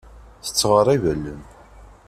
[0.45, 1.41] Yettɣerrib allen.